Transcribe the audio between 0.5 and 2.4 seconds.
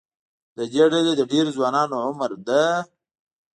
له دې ډلې د ډېرو ځوانانو عمر